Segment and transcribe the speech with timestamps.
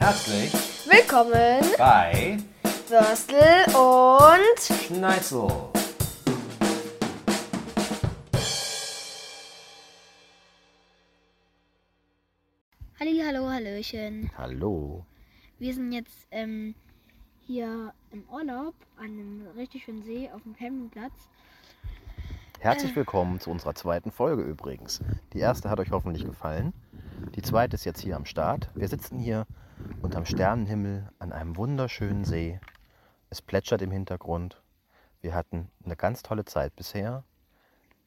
[0.00, 0.52] Herzlich
[0.86, 2.38] Willkommen, bei
[2.86, 5.48] Würstel und Schneitzel.
[13.00, 14.30] Halli, hallo, hallöchen.
[14.38, 15.04] Hallo.
[15.58, 16.76] Wir sind jetzt ähm,
[17.40, 21.28] hier im Urlaub an einem richtig schönen See auf dem Campingplatz.
[22.60, 25.00] Herzlich willkommen zu unserer zweiten Folge übrigens.
[25.32, 26.72] Die erste hat euch hoffentlich gefallen.
[27.34, 28.70] Die zweite ist jetzt hier am Start.
[28.74, 29.46] Wir sitzen hier
[30.02, 32.60] unterm Sternenhimmel an einem wunderschönen See.
[33.30, 34.62] Es plätschert im Hintergrund.
[35.20, 37.24] Wir hatten eine ganz tolle Zeit bisher.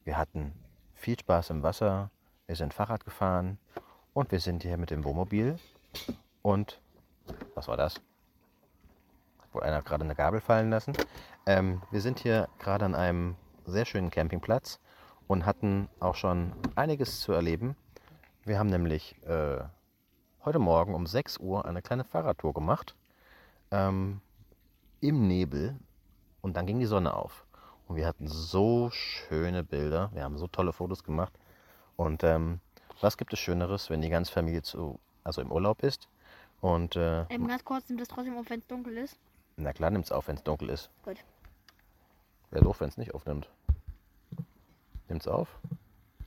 [0.04, 0.54] Wir hatten
[0.96, 2.10] viel Spaß im Wasser.
[2.48, 3.58] Wir sind Fahrrad gefahren
[4.14, 5.58] und wir sind hier mit dem Wohnmobil.
[6.42, 6.82] Und
[7.56, 8.02] was war das?
[9.52, 10.94] Wohl einer gerade eine Gabel fallen lassen.
[11.46, 14.80] Ähm, wir sind hier gerade an einem sehr schönen Campingplatz
[15.28, 17.76] und hatten auch schon einiges zu erleben.
[18.44, 19.60] Wir haben nämlich äh,
[20.44, 22.96] heute Morgen um 6 Uhr eine kleine Fahrradtour gemacht
[23.70, 24.22] ähm,
[25.00, 25.76] im Nebel
[26.42, 27.46] und dann ging die Sonne auf.
[27.88, 31.34] Und wir hatten so schöne Bilder, wir haben so tolle Fotos gemacht.
[31.98, 32.60] Und ähm,
[33.00, 36.08] was gibt es Schöneres, wenn die ganze Familie zu, also im Urlaub ist?
[36.62, 39.18] Und äh, Ähm, ganz kurz, nimmt das trotzdem auf, wenn es dunkel ist?
[39.58, 40.90] na klar nimmt es auf, wenn es dunkel ist.
[41.04, 41.18] Gut.
[42.50, 43.48] Wäre doof, wenn es nicht aufnimmt.
[45.08, 45.60] Nimmt es auf?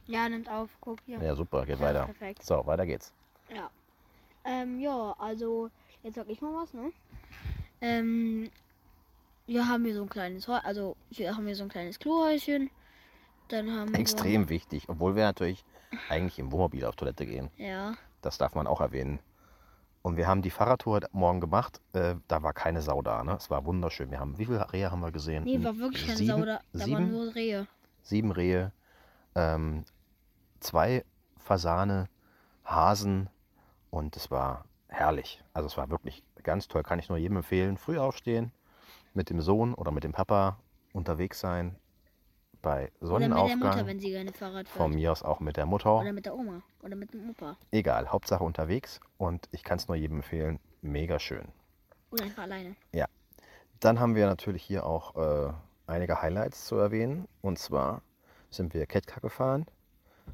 [0.07, 1.19] Ja, nimmt auf, guck hier.
[1.23, 2.05] Ja, super, geht Ja, weiter.
[2.07, 2.43] perfekt.
[2.43, 3.13] So, weiter geht's.
[3.55, 3.71] Ja.
[4.45, 5.71] Ähm, ja, also,
[6.03, 6.93] jetzt sag ich mal was, ne?
[7.81, 8.51] Ähm,
[9.47, 12.71] wir haben hier so ein kleines, also, hier haben wir so ein kleines Klohäuschen.
[13.49, 15.65] Dann haben Extrem wichtig, obwohl wir natürlich
[16.09, 17.51] eigentlich im Wohnmobil auf Toilette gehen.
[17.57, 17.67] wir.
[17.67, 17.95] Ja.
[18.23, 19.19] Das darf man auch erwähnen.
[20.03, 21.81] Und wir haben die Fahrradtour Morgen gemacht.
[21.95, 23.25] Äh, da war keine Sau da.
[23.25, 23.33] Ne?
[23.37, 24.11] Es war wunderschön.
[24.11, 25.45] Wir haben, wie viele Rehe haben wir gesehen?
[25.45, 26.61] Nee, war wirklich keine sieben, Sau da.
[26.73, 27.67] Da waren sieben, nur Rehe.
[28.03, 28.73] sieben Rehe,
[29.35, 29.85] ähm,
[30.65, 31.05] zwei
[31.39, 32.09] Fasane,
[32.65, 33.29] Hasen
[33.91, 35.43] und es war herrlich.
[35.53, 36.83] Also es war wirklich ganz toll.
[36.83, 37.77] Kann ich nur jedem empfehlen.
[37.77, 38.53] Früh aufstehen,
[39.12, 40.59] mit dem Sohn oder mit dem Papa
[40.92, 41.77] unterwegs sein.
[42.62, 43.86] Bei Oder mit der Mutter, Sonnenaufgang.
[43.86, 45.01] wenn sie gerne Fahrrad Von fährt.
[45.01, 46.01] mir aus auch mit der Mutter.
[46.01, 46.63] Oder mit der Oma.
[46.83, 47.58] Oder mit dem Opa.
[47.70, 50.58] Egal, Hauptsache unterwegs und ich kann es nur jedem empfehlen.
[50.81, 51.46] Mega schön.
[52.11, 52.75] Oder einfach alleine.
[53.81, 55.52] Dann haben wir natürlich hier auch äh,
[55.86, 57.29] einige Highlights zu erwähnen.
[57.42, 58.01] Und zwar
[58.48, 59.67] sind wir Ketka gefahren.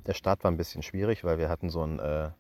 [0.07, 2.31] Der Start war ein bisschen schwierig, weil wir hatten so ein, äh,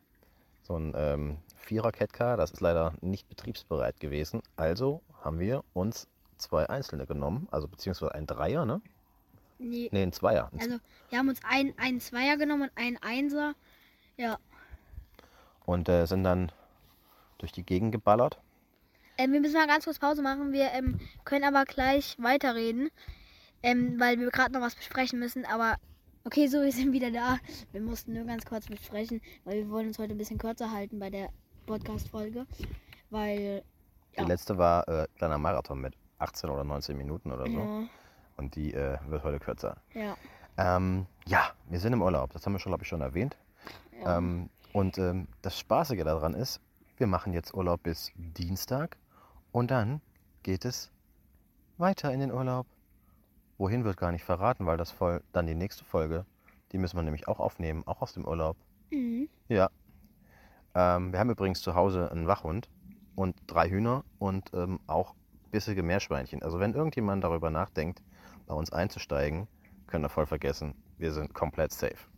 [0.62, 2.36] so ein ähm, Vierer Ketka.
[2.36, 4.42] Das ist leider nicht betriebsbereit gewesen.
[4.56, 8.80] Also haben wir uns zwei Einzelne genommen, also beziehungsweise ein Dreier, ne?
[9.58, 9.90] Nee.
[9.92, 10.50] Ne, ein Zweier.
[10.58, 10.78] Also,
[11.10, 13.54] wir haben uns einen, einen Zweier genommen und einen Einser.
[14.16, 14.38] Ja.
[15.66, 16.50] Und äh, sind dann
[17.36, 18.40] durch die Gegend geballert.
[19.18, 20.52] Ähm, wir müssen mal ganz kurz Pause machen.
[20.52, 22.90] Wir ähm, können aber gleich weiterreden.
[23.62, 25.44] Ähm, weil wir gerade noch was besprechen müssen.
[25.44, 25.76] Aber
[26.24, 27.38] okay, so, wir sind wieder da.
[27.72, 30.98] Wir mussten nur ganz kurz besprechen, weil wir wollen uns heute ein bisschen kürzer halten
[30.98, 31.28] bei der
[31.66, 32.46] Podcast-Folge.
[33.10, 33.62] Weil.
[34.16, 34.26] Die Ja.
[34.26, 37.58] letzte war äh, kleiner Marathon mit 18 oder 19 Minuten oder so.
[37.58, 37.82] Ja.
[38.36, 39.76] Und die äh, wird heute kürzer.
[39.94, 40.16] Ja.
[40.56, 42.32] Ähm, ja, wir sind im Urlaub.
[42.32, 43.36] Das haben wir schon, glaube ich, schon erwähnt.
[44.02, 44.18] ja.
[44.18, 46.60] Ähm, und ähm, das Spaßige daran ist,
[46.96, 48.96] wir machen jetzt Urlaub bis Dienstag
[49.52, 50.00] und dann
[50.44, 50.90] geht es
[51.78, 52.66] weiter in den Urlaub.
[53.60, 56.24] Wohin wird gar nicht verraten, weil das voll dann die nächste Folge,
[56.72, 58.56] die müssen wir nämlich auch aufnehmen, auch aus dem Urlaub.
[58.90, 59.28] Mhm.
[59.48, 59.68] Ja.
[60.74, 62.70] Ähm, wir haben übrigens zu Hause einen Wachhund
[63.16, 65.14] und drei Hühner und ähm, auch
[65.50, 66.42] bissige Meerschweinchen.
[66.42, 68.00] Also wenn irgendjemand darüber nachdenkt,
[68.46, 69.46] bei uns einzusteigen,
[69.88, 70.74] könnt ihr voll vergessen.
[70.96, 72.08] Wir sind komplett safe.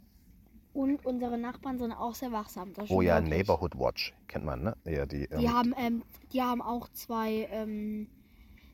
[0.73, 2.73] Und unsere Nachbarn sind auch sehr wachsam.
[2.89, 3.39] Oh ja, wirklich.
[3.39, 4.77] Neighborhood Watch kennt man, ne?
[4.85, 8.07] Ja, die, Die ähm, haben, ähm, die haben auch zwei, ähm,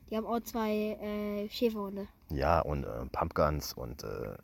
[0.09, 0.71] die haben auch zwei
[1.01, 2.07] äh, Schäferhunde.
[2.31, 4.35] ja und äh, Pumpguns und äh,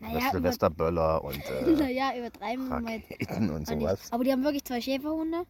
[0.00, 4.10] Naja, Silvesterböller und äh, naja, übertreiben Raketen und sowas.
[4.12, 5.44] Aber die haben wirklich zwei Schäferhunde.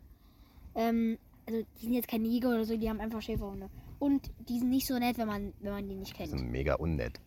[0.74, 3.68] Ähm, also die sind jetzt kein Jäger oder so, die haben einfach Schäferhunde.
[3.98, 6.30] Und die sind nicht so nett, wenn man, wenn man die nicht Die kennt.
[6.30, 7.20] sind mega unnett.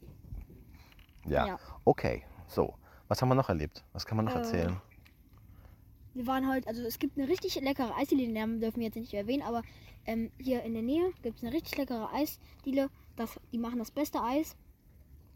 [1.26, 1.48] Ja.
[1.48, 1.60] Ja.
[1.86, 2.24] okay.
[2.48, 2.74] So,
[3.08, 3.84] was haben wir noch erlebt?
[3.94, 4.82] Was kann man noch Äh, erzählen?
[6.14, 8.96] Wir waren heute, also es gibt eine richtig leckere Eisdiele, den Namen dürfen wir jetzt
[8.96, 9.64] nicht erwähnen, aber
[10.06, 12.90] ähm, hier in der Nähe gibt es eine richtig leckere Eisdiele.
[13.16, 14.56] Das, die machen das beste Eis.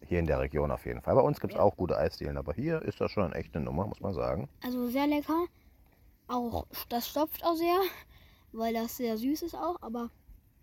[0.07, 1.15] Hier in der Region auf jeden Fall.
[1.15, 1.63] Bei uns gibt es Ja.
[1.63, 4.47] auch gute Eisdielen, aber hier ist das schon eine Nummer, muss man sagen.
[4.63, 5.45] Also sehr lecker.
[6.27, 7.79] Auch das stopft auch sehr,
[8.51, 10.11] weil das sehr süß ist auch, aber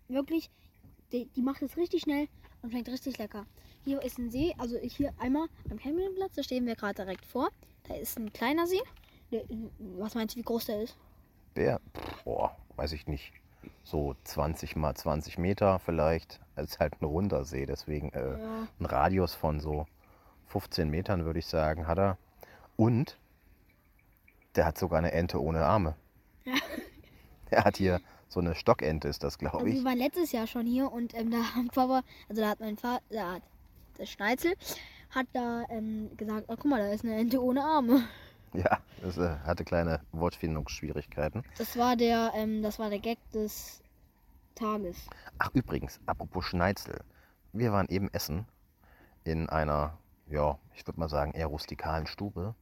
[0.07, 0.49] wirklich,
[1.11, 2.27] die, die macht es richtig schnell
[2.61, 3.45] und schmeckt richtig lecker.
[3.83, 7.49] Hier ist ein See, also hier einmal am Campingplatz, da stehen wir gerade direkt vor.
[7.87, 8.81] Da ist ein kleiner See.
[9.97, 10.97] Was meinst du, wie groß der ist?
[11.55, 11.79] Der,
[12.23, 13.33] boah, weiß ich nicht,
[13.83, 16.39] so 20 mal 20 Meter vielleicht.
[16.55, 18.67] Es ist halt ein runder See, deswegen äh, Ja.
[18.79, 19.85] ein Radius von so
[20.47, 22.17] 15 Metern, würde ich sagen, hat er.
[22.77, 23.17] Und
[24.55, 25.95] der hat sogar eine Ente ohne Arme.
[26.45, 26.53] Ja.
[27.51, 29.75] Der hat hier so eine Stockente ist das, glaube ich.
[29.75, 32.75] wir waren letztes Jahr schon hier und ähm, da hat Papa, also da hat mein
[32.75, 33.43] Vater, da hat
[33.99, 34.55] der Schneizel,
[35.11, 38.03] hat da ähm, gesagt, oh, guck mal, da ist eine Ente ohne Arme.
[38.63, 41.43] Ja, das äh, hatte kleine Wortfindungsschwierigkeiten.
[41.57, 43.81] Das war der, ähm, das war der Gag des
[44.55, 44.97] Tages.
[45.37, 47.01] Ach, übrigens, apropos Schneizel.
[47.53, 48.45] Wir waren eben essen
[49.23, 49.97] in einer,
[50.29, 52.55] ja, ich würde mal sagen, eher rustikalen Stube.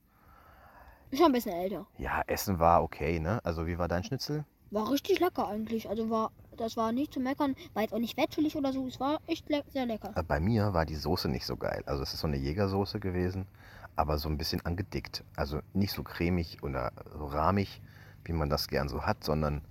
[1.13, 1.86] Schon ein bisschen älter.
[1.98, 3.39] Ja, Essen war okay, ne?
[3.44, 4.46] Also, wie war dein Schnitzel?
[4.72, 5.88] War richtig lecker eigentlich.
[5.88, 8.88] Also war, das war nicht zu meckern, war jetzt auch nicht wettschuldig oder so.
[8.88, 10.12] Es war echt le sehr lecker.
[10.16, 11.84] Äh, Bei mir war die Soße nicht so geil.
[11.86, 13.46] Also, es ist so eine Jägersoße gewesen,
[13.95, 15.24] aber so ein bisschen angedickt.
[15.36, 17.81] Also, nicht so cremig oder so rahmig,
[18.25, 19.62] wie man das gern so hat, sondern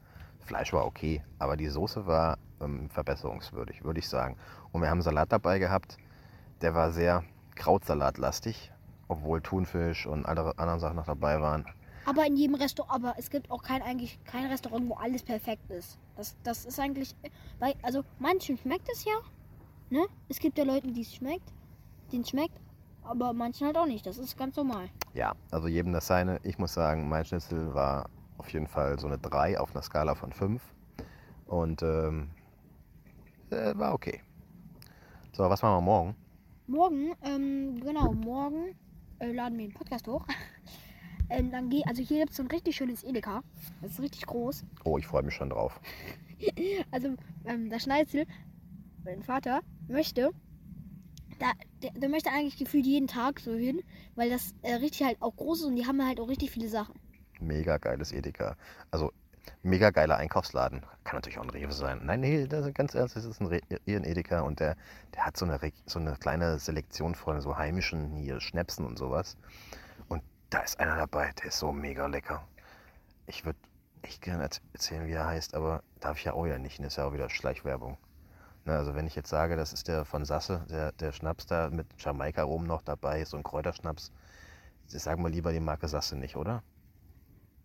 [0.41, 1.23] Fleisch war okay.
[1.39, 4.37] Aber die Soße war ähm, verbesserungswürdig, würde ich sagen.
[4.73, 5.97] Und wir haben Salat dabei gehabt,
[6.61, 7.25] der war sehr
[7.55, 8.73] Krautsalatlastig,
[9.09, 11.67] obwohl Thunfisch und andere anderen Sachen noch dabei waren.
[12.05, 15.71] Aber in jedem Restaurant, aber es gibt auch kein eigentlich kein Restaurant, wo alles perfekt
[15.71, 15.99] ist.
[16.17, 17.15] Das, das ist eigentlich,
[17.61, 19.15] weil, also manchen schmeckt es ja,
[19.91, 20.07] ne?
[20.29, 21.53] Es gibt ja Leute, die es schmeckt,
[22.11, 22.59] denen es schmeckt,
[23.03, 24.07] aber manchen halt auch nicht.
[24.07, 24.89] Das ist ganz normal.
[25.15, 26.41] Ja, also jedem das seine.
[26.43, 28.09] Ich muss sagen, mein Schnitzel war
[28.39, 30.63] auf jeden Fall so eine 3 auf einer Skala von 5.
[31.47, 32.31] Und ähm,
[33.51, 34.21] äh, war okay.
[35.33, 36.17] So, was machen wir morgen?
[36.67, 38.75] Morgen, ähm, genau, morgen
[39.19, 40.27] äh, laden wir den Podcast hoch.
[41.31, 43.43] ähm, dann geh, also hier gibt es so ein richtig schönes Edeka.
[43.81, 44.65] Das ist richtig groß.
[44.85, 45.81] Oh, ich freue mich schon drauf.
[46.91, 47.15] Also,
[47.45, 48.27] ähm, der Schneizel,
[49.05, 50.33] mein Vater, möchte,
[51.43, 51.53] da,
[51.83, 53.83] der, der möchte eigentlich gefühlt jeden Tag so hin,
[54.15, 56.69] weil das äh, richtig halt auch groß ist und die haben halt auch richtig viele
[56.69, 56.95] Sachen.
[57.41, 58.57] Mega geiles Edeka.
[58.93, 59.13] Also
[59.63, 60.83] mega geiler Einkaufsladen.
[61.03, 62.01] Kann natürlich auch ein Rewe sein.
[62.05, 64.77] Nein, nee, das ganz ernst, das ist ein, Re ein Edeka und der,
[65.15, 69.37] der hat so eine, so eine kleine Selektion von so heimischen hier Schnäpsen und sowas.
[70.09, 72.47] Und da ist einer dabei, der ist so mega lecker.
[73.27, 73.59] Ich würde
[74.03, 76.79] echt gerne erz- erzählen, wie er heißt, aber darf ich ja auch ja nicht.
[76.79, 77.99] Das ist ja auch wieder Schleichwerbung.
[78.65, 81.69] Ne, also wenn ich jetzt sage, das ist der von Sasse, der, der Schnaps da
[81.71, 84.13] mit Jamaika rum noch dabei, so ein Kräuterschnaps,
[84.87, 86.63] sagen wir lieber die Marke Sasse nicht, oder?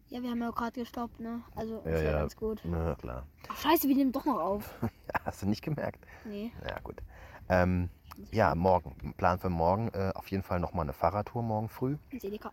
[0.10, 1.42] Ja, wir haben ja gerade gestoppt, ne?
[1.56, 2.20] Also, Ja, ist ja, ja.
[2.20, 2.62] ganz gut.
[2.64, 3.28] Na klar.
[3.50, 4.74] Ach, scheiße, wir nehmen doch noch auf.
[4.82, 6.04] Ja, hast du nicht gemerkt?
[6.26, 6.52] Nee.
[6.68, 7.02] Ja, gut.
[7.50, 7.90] Ähm,
[8.32, 9.14] ja, morgen.
[9.18, 9.90] Plan für morgen.
[9.94, 11.98] Äh, auf jeden Fall nochmal eine Fahrradtour morgen früh.
[12.10, 12.52] Ins Edeka.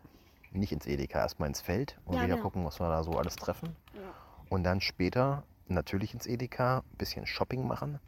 [0.52, 2.42] Nicht ins Edeka, erstmal ins Feld und Ja, wieder genau.
[2.42, 3.74] gucken, was wir da so alles treffen.
[3.94, 4.00] Ja.
[4.50, 7.98] Und dann später natürlich ins Edeka, ein bisschen Shopping machen.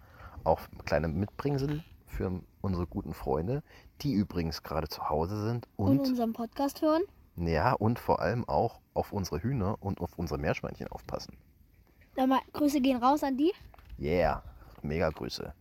[0.46, 3.64] Auch kleine Mitbringsel für unsere guten Freunde,
[4.02, 7.02] die übrigens gerade zu Hause sind Und, und, unseren Podcast hören.
[7.37, 11.37] ja, und vor allem auch auf unsere Hühner und auf unsere Meerschweinchen aufpassen.
[12.14, 13.52] Dann mal, Grüße gehen raus an die.
[13.98, 14.43] Yeah,
[14.82, 15.52] mega Grüße.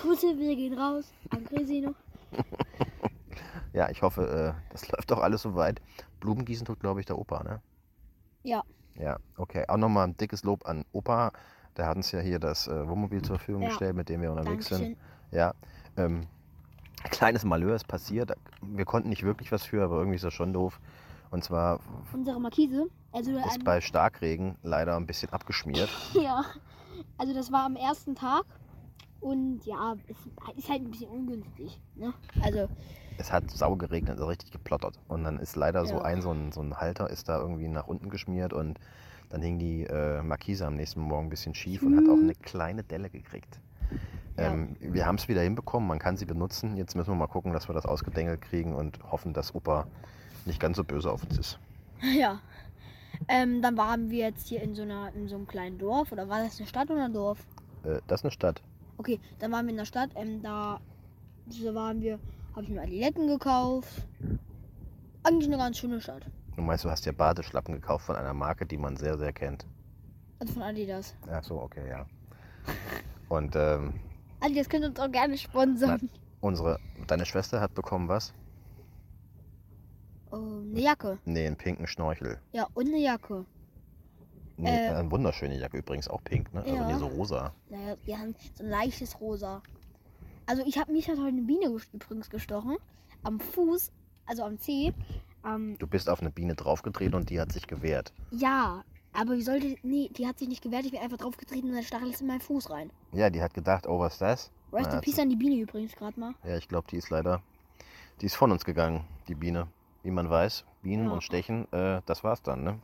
[0.00, 1.12] Grüße, wir gehen raus.
[1.30, 1.94] An Grisino.
[3.72, 5.80] Ja, ich hoffe, äh, das läuft doch alles soweit.
[6.20, 7.62] Blumengießen tut, glaube ich, der Opa, ne?
[8.42, 8.62] Ja.
[8.96, 9.64] Ja, okay.
[9.68, 11.32] Auch nochmal ein dickes Lob an Opa.
[11.76, 13.68] Der hat uns ja hier das äh, Wohnmobil zur Verfügung Ja.
[13.68, 14.96] gestellt, mit dem wir unterwegs Dankeschön.
[14.96, 14.98] sind.
[15.30, 15.54] Ja.
[15.96, 16.26] Ähm,
[17.04, 18.32] kleines Malheur ist passiert.
[18.60, 20.80] Wir konnten nicht wirklich was für, aber irgendwie ist das schon doof.
[21.30, 21.80] Und zwar
[22.12, 22.86] Unsere Markise.
[23.12, 25.88] Also, ist bei Starkregen leider ein bisschen abgeschmiert.
[26.14, 26.44] ja.
[27.18, 28.44] Also, das war am ersten Tag.
[29.20, 31.80] Und ja, es ist halt ein bisschen ungünstig.
[31.94, 32.12] Ne?
[32.42, 32.68] Also,
[33.18, 34.98] Es hat sau geregnet, also richtig geplottert.
[35.08, 36.02] Und dann ist leider so Ja.
[36.02, 38.78] ein, so ein, so ein Halter ist da irgendwie nach unten geschmiert und
[39.32, 42.34] dann hing die äh, Markise am nächsten Morgen ein bisschen schief und hat auch eine
[42.34, 43.58] kleine Delle gekriegt.
[44.36, 44.52] Ja.
[44.52, 46.76] Ähm, wir haben es wieder hinbekommen, man kann sie benutzen.
[46.76, 49.86] Jetzt müssen wir mal gucken, dass wir das ausgedengelt kriegen und hoffen, dass Opa
[50.44, 51.58] nicht ganz so böse auf uns ist.
[52.18, 52.40] ja.
[53.26, 56.12] Ähm, dann waren wir jetzt hier in so, einer, in so einem kleinen Dorf.
[56.12, 57.38] Oder war das eine Stadt oder ein Dorf?
[57.84, 58.60] Äh, das ist eine Stadt.
[58.98, 60.10] Okay, dann waren wir in der Stadt.
[60.14, 60.78] Ähm, da
[61.72, 62.18] waren wir,
[62.52, 64.06] habe ich mir Adiletten gekauft.
[65.22, 66.26] Eigentlich eine ganz schöne Stadt.
[66.56, 69.66] Du meinst, du hast dir Badeschlappen gekauft von einer Marke, die man sehr, sehr kennt.
[70.38, 71.14] Also von Adidas.
[71.30, 72.06] Ach so, okay, ja.
[73.28, 73.94] Und ähm,
[74.40, 76.10] Adidas könnt uns auch gerne sponsern.
[76.40, 78.34] unsere, deine Schwester hat bekommen was?
[80.30, 81.18] Oh, eine Jacke.
[81.24, 82.38] Nee, einen pinken Schnorchel.
[82.52, 83.44] Ja, und eine Jacke.
[84.56, 86.60] Nee, Äh, eine wunderschöne Jacke übrigens, auch pink, ne?
[86.62, 86.86] Also ja.
[86.86, 87.54] nee, so rosa.
[87.70, 89.62] Naja, wir haben so ein leichtes Rosa.
[90.46, 92.76] Also ich habe mich hat heute eine Biene ges- übrigens gestochen.
[93.22, 93.92] Am Fuß,
[94.26, 94.92] also am Zeh.
[95.44, 98.12] Ähm, Du bist auf eine Biene draufgetreten und die hat sich gewehrt.
[98.30, 98.84] ja,
[99.14, 99.76] aber wie sollte.
[99.82, 100.86] Nee, die hat sich nicht gewehrt.
[100.86, 102.90] Ich bin einfach draufgetreten und der Stachel ist in meinen Fuß rein.
[103.12, 104.50] Ja, die hat gedacht, oh, was ist das?
[104.72, 106.32] Rest in Peace an die Biene übrigens gerade mal.
[106.44, 107.42] Ja, ich glaube, die ist leider,
[108.22, 109.66] die ist von uns gegangen, die Biene.
[110.02, 111.12] Wie man weiß, Bienen Ja.
[111.12, 112.78] und Stechen, äh, das war's dann, ne?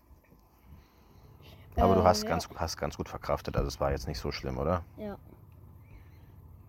[1.76, 2.28] Aber du Äh, hast, ja.
[2.28, 4.84] ganz, hast ganz gut verkraftet, also es war jetzt nicht so schlimm, oder?
[4.98, 5.16] Ja.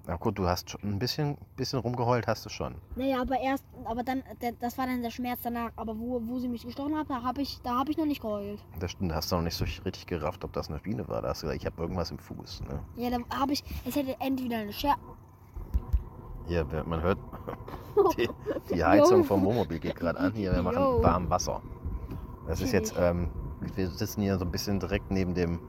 [0.09, 2.73] Na gut, du hast schon ein bisschen, bisschen rumgeheult, hast du schon.
[2.95, 5.69] Naja, aber erst, aber dann, der, das war dann der Schmerz danach.
[5.75, 8.19] Aber wo, wo sie mich gestochen hat, da habe ich, da hab ich noch nicht
[8.19, 8.59] geheult.
[8.79, 11.21] Das stimmt, da hast du noch nicht so richtig gerafft, ob das eine Biene war.
[11.21, 12.61] Da hast du gesagt, ich habe irgendwas im Fuß.
[12.61, 12.79] Ne?
[12.95, 14.99] Ja, da habe ich, es hätte entweder eine Scherbe.
[16.47, 17.19] Hier, wer- man hört,
[18.17, 18.27] die,
[18.73, 20.33] die Heizung vom Wohnmobil geht gerade an.
[20.33, 21.61] Hier, wir machen warm Wasser.
[22.47, 23.29] Das ist jetzt, ähm,
[23.75, 25.59] wir sitzen hier so ein bisschen direkt neben dem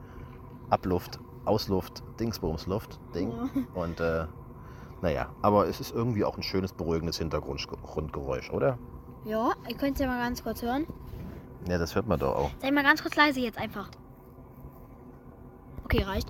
[0.71, 3.31] Abluft, Ausluft, Dingsbumsluft, Ding.
[3.73, 4.25] Und äh,
[5.01, 8.77] naja, aber es ist irgendwie auch ein schönes, beruhigendes Hintergrundgeräusch, oder?
[9.25, 10.85] Ja, ihr könnt es ja mal ganz kurz hören.
[11.67, 12.51] Ja, das hört man doch auch.
[12.59, 13.89] Sei mal ganz kurz leise jetzt einfach.
[15.85, 16.29] Okay, reicht.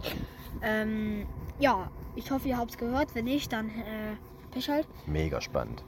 [0.62, 1.25] Ähm,
[1.60, 3.15] ja, ich hoffe, ihr habt es gehört.
[3.15, 4.15] Wenn nicht, dann äh,
[4.51, 4.88] Pech halt.
[5.06, 5.84] Mega spannend.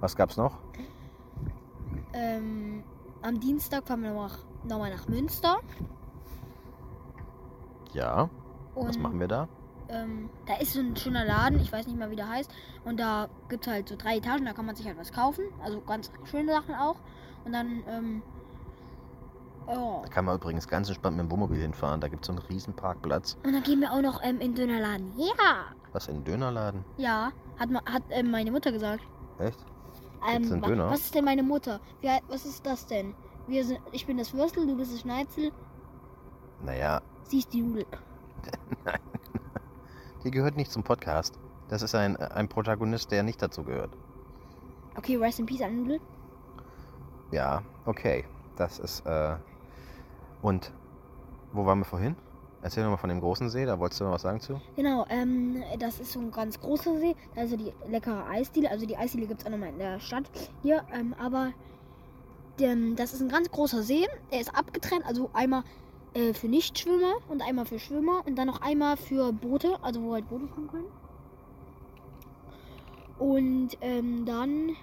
[0.00, 0.58] Was gab's noch?
[2.12, 2.82] Ähm,
[3.22, 5.58] am Dienstag fahren wir noch, noch mal nach Münster.
[7.98, 8.30] Ja,
[8.76, 9.48] Und, was machen wir da?
[9.88, 12.48] Ähm, da ist so ein schöner Laden, ich weiß nicht mal, wie der heißt.
[12.84, 15.44] Und da gibt es halt so drei Etagen, da kann man sich halt was kaufen.
[15.64, 16.96] Also ganz schöne Sachen auch.
[17.44, 18.22] Und dann, ähm,
[19.66, 20.00] oh.
[20.04, 22.00] Da kann man übrigens ganz entspannt mit dem Wohnmobil hinfahren.
[22.00, 23.36] Da gibt es so einen riesen Parkplatz.
[23.44, 25.12] Und dann gehen wir auch noch ähm, in den Dönerladen.
[25.16, 25.64] Ja!
[25.92, 26.84] Was, in den Dönerladen?
[26.98, 29.02] Ja, hat, ma- hat ähm, meine Mutter gesagt.
[29.38, 29.58] Echt?
[30.28, 30.90] Ähm, Gibt's einen wa- Döner?
[30.90, 31.80] Was ist denn meine Mutter?
[32.00, 33.14] Wie, hei- was ist das denn?
[33.46, 35.50] Wir sind, ich bin das Würstel, du bist das Schneizel,
[36.62, 37.86] Naja, sie ist die Nudel.
[40.24, 41.38] die gehört nicht zum Podcast.
[41.68, 43.90] Das ist ein, ein Protagonist, der nicht dazu gehört.
[44.96, 46.00] Okay, rest in peace an Nudel.
[47.30, 48.24] Ja, okay.
[48.56, 49.36] Das ist, äh.
[50.42, 50.72] Und
[51.52, 52.16] wo waren wir vorhin?
[52.60, 54.60] Erzähl doch mal von dem großen See, da wolltest du noch was sagen zu?
[54.74, 57.14] Genau, ähm, das ist so ein ganz großer See.
[57.34, 58.68] Da ist so die leckere Eisdiele.
[58.70, 60.28] Also die Eisdiele gibt es auch nochmal in der Stadt
[60.62, 60.84] hier.
[60.92, 61.52] Ähm, aber
[62.58, 64.06] ähm, das ist ein ganz großer See.
[64.32, 65.06] Der ist abgetrennt.
[65.06, 65.62] Also einmal
[66.14, 68.22] äh, für Nichtschwimmer und einmal für Schwimmer.
[68.26, 69.76] Und dann noch einmal für Boote.
[69.82, 70.84] Also wo halt Boote fahren können.
[73.18, 74.76] Und ähm, dann,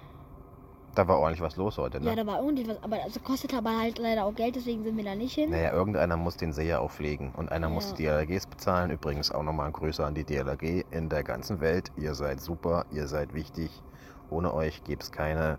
[0.94, 2.06] Da war ordentlich was los heute, ne?
[2.10, 2.82] ja, da war irgendwie was.
[2.82, 4.56] Aber also kostet aber halt leider auch Geld.
[4.56, 5.50] Deswegen sind wir da nicht hin.
[5.50, 7.96] Naja, irgendeiner muss den See ja auch pflegen und einer muss Ja.
[7.96, 8.90] die DLRGs bezahlen.
[8.90, 11.90] Übrigens auch nochmal ein Grüße an die DLRG in der ganzen Welt.
[11.96, 13.70] Ihr seid super, ihr seid wichtig.
[14.28, 15.58] Ohne euch gäbe es keine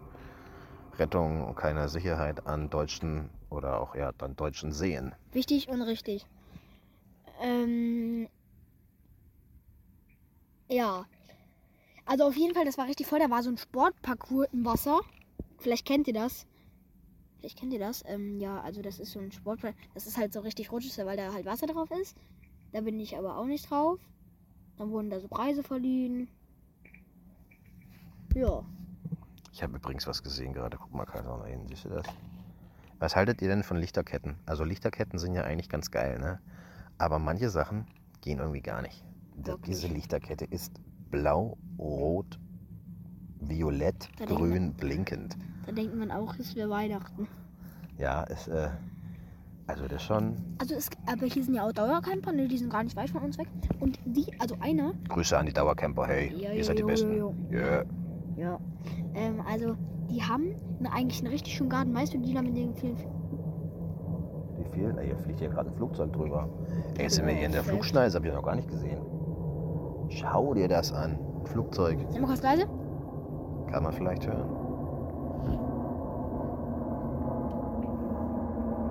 [0.99, 5.13] Rettung und keine Sicherheit an deutschen oder auch ja, an deutschen Seen.
[5.31, 6.25] Wichtig und richtig.
[7.41, 8.27] Ähm,
[10.69, 11.05] ja.
[12.05, 13.19] Also auf jeden Fall, das war richtig voll.
[13.19, 15.01] Da war so ein Sportparcours im Wasser.
[15.57, 16.45] Vielleicht kennt ihr das.
[17.39, 18.03] Vielleicht kennt ihr das.
[18.07, 19.81] Ähm, ja, also das ist so ein Sportparcours.
[19.93, 22.15] Das ist halt so richtig rutschig, weil da halt Wasser drauf ist.
[22.71, 23.99] Da bin ich aber auch nicht drauf.
[24.77, 26.29] Dann wurden da so Preise verliehen.
[28.35, 28.63] Ja.
[29.51, 30.77] Ich habe übrigens was gesehen gerade.
[30.77, 31.67] Guck mal, kann ich noch mal hin.
[31.67, 32.05] Siehst du das?
[32.99, 34.35] Was haltet ihr denn von Lichterketten?
[34.45, 36.39] Also Lichterketten sind ja eigentlich ganz geil, ne?
[36.97, 37.85] Aber manche Sachen
[38.21, 39.03] gehen irgendwie gar nicht.
[39.35, 39.75] Wirklich?
[39.75, 42.39] Diese Lichterkette ist blau, rot,
[43.39, 45.37] violett, Da grün, blinkend.
[45.65, 47.27] Da denkt man auch, es wäre Weihnachten.
[47.99, 48.69] Ja, ist, äh,
[49.67, 50.37] also das schon.
[50.59, 52.47] Also es, aber hier sind ja auch Dauercamper, ne?
[52.47, 53.47] Die sind gar nicht weit von uns weg.
[53.79, 56.87] Und die, also einer, Grüße an die Dauercamper, hey, Ja, ihr ja, seid die jo,
[56.87, 57.17] Besten.
[57.51, 57.83] Ja.
[58.37, 58.59] Ja.
[59.13, 59.75] Ähm, also,
[60.09, 61.93] die haben eine, eigentlich einen richtig schönen Garten.
[61.93, 62.97] Weißt du, die da mit den vielen.
[62.97, 64.93] Wie viel?
[64.95, 66.47] Na, hier fliegt hier gerade ein Flugzeug drüber.
[66.97, 67.63] Ey, sind wir hier in der.
[67.63, 69.01] Flugschneise, hab ich noch gar nicht gesehen.
[70.09, 71.17] Schau dir das an.
[71.41, 71.99] Ein Flugzeug.
[72.09, 72.65] Sind wir kurz leise?
[73.71, 74.49] Kann man vielleicht hören.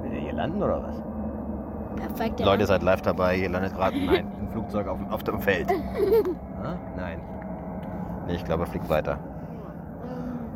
[0.02, 1.02] Will der hier landen oder was?
[1.96, 2.40] Perfekt.
[2.40, 2.46] ja.
[2.46, 3.36] Leute, seid live dabei.
[3.36, 5.70] Hier landet gerade ein Flugzeug auf, auf dem Feld.
[6.62, 7.20] Ah, Nein.
[8.26, 9.18] Nee, ich glaube, er fliegt weiter.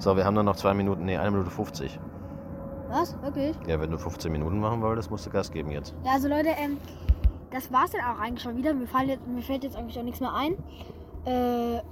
[0.00, 1.04] So, wir haben nur noch zwei Minuten.
[1.04, 2.00] Nee, eine Minute 50.
[2.88, 3.20] was?
[3.20, 3.54] Wirklich?
[3.66, 5.94] Ja, wenn du 15 Minuten machen wolltest, musst du Gas geben jetzt.
[6.04, 6.78] Ja, also Leute, ähm,
[7.50, 8.72] das war's dann auch eigentlich schon wieder.
[8.72, 10.54] Mir, fallen jetzt, mir fällt jetzt eigentlich auch nichts mehr ein.
[11.26, 11.82] Äh,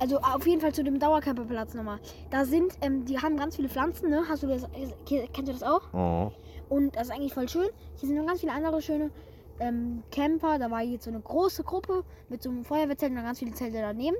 [0.00, 2.00] also auf jeden Fall zu dem Dauercamperplatz nochmal.
[2.30, 4.24] Da sind, ähm, die haben ganz viele Pflanzen, ne?
[4.28, 4.66] Hast du das,
[5.06, 5.82] kennst du das auch?
[5.92, 6.32] Oh.
[6.68, 7.68] Und das ist eigentlich voll schön.
[7.94, 9.12] Hier sind noch ganz viele andere schöne
[9.60, 10.58] ähm, Camper.
[10.58, 13.52] Da war jetzt so eine große Gruppe mit so einem Feuerwehrzelt und dann ganz viele
[13.52, 14.16] Zelte daneben.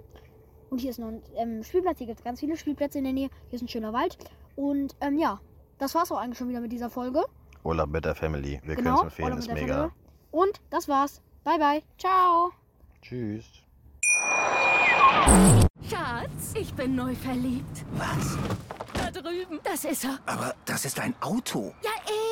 [0.72, 1.98] Und hier ist noch ein ähm, Spielplatz.
[1.98, 3.28] Hier gibt es ganz viele Spielplätze in der Nähe.
[3.50, 4.16] Hier ist ein schöner Wald.
[4.56, 5.38] Und ähm, ja,
[5.76, 7.22] das war's auch eigentlich schon wieder mit dieser Folge.
[7.62, 8.58] Urlaub mit der Family.
[8.64, 8.96] Wir können Genau.
[9.00, 9.74] es empfehlen, ist mega.
[9.74, 9.92] Familie.
[10.30, 11.20] Und das war's.
[11.44, 11.82] Bye, bye.
[11.98, 12.52] Ciao.
[13.02, 13.44] Tschüss.
[15.90, 17.84] Schatz, ich bin neu verliebt.
[17.98, 18.38] Was?
[18.94, 19.60] Da drüben.
[19.64, 20.20] Das ist er.
[20.24, 21.74] Aber das ist ein Auto.
[21.82, 22.31] Ja, eben.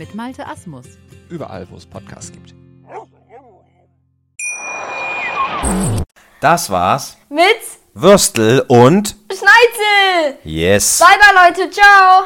[0.00, 0.86] Mit Malte Asmus.
[1.28, 2.54] Überall, wo es Podcasts gibt.
[6.40, 7.18] Das war's.
[7.28, 7.44] Mit
[7.92, 10.38] Würstel und Schneizel.
[10.44, 11.00] Yes.
[11.00, 12.24] Bye bye Leute, ciao.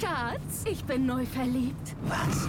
[0.00, 1.94] Schatz, ich bin neu verliebt.
[2.08, 2.48] Was?